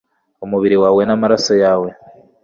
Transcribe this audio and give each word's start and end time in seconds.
umubiri 0.45 0.75
wawe 0.83 1.01
n'amaraso 1.05 1.53
yawe 1.63 1.89